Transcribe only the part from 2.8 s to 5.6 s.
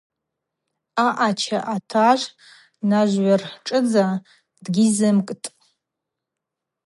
нажгӏвыршӏыдза дгьизымкӏтӏ.